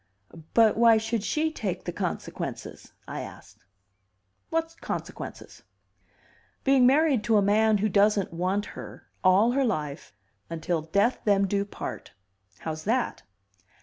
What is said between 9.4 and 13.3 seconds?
her life, until death them do part. How's that?